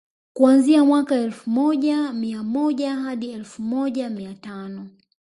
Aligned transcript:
kuanzia 0.33 0.85
mwaka 0.85 1.15
elfu 1.15 1.49
moja 1.49 2.13
mia 2.13 2.43
moja 2.43 2.95
hadi 2.95 3.29
elfu 3.31 3.61
moja 3.61 4.09
mia 4.09 4.33
tano 4.33 4.89